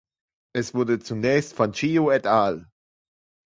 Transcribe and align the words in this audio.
Es 0.55 0.73
wurde 0.73 0.97
zunächst 0.97 1.53
von 1.53 1.73
Chiu 1.73 2.09
et 2.09 2.25
al. 2.25 2.65